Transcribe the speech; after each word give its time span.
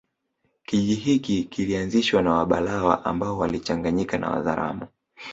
Kijiji 0.65 0.95
hiki 0.95 1.43
kilianzishwa 1.43 2.21
na 2.21 2.31
Wabalawa 2.33 3.05
ambao 3.05 3.37
walichanganyika 3.37 4.17
na 4.17 4.29
Wazaramo 4.31 4.87